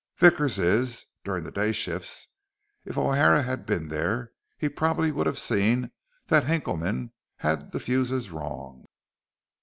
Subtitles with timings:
[0.17, 2.29] "Vickers is, during the day shifts.
[2.85, 5.91] If O'Hara had been there, he probably would have seen
[6.25, 8.85] that Hinkleman had the fuses wrong.